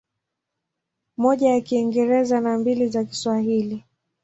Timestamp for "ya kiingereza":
1.49-2.41